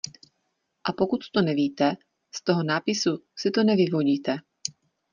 [0.83, 1.91] A pokud to nevíte,
[2.35, 4.37] z toho nápisu si to nevyvodíte.